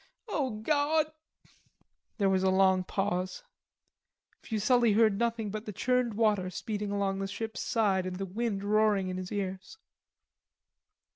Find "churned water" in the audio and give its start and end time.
5.71-6.49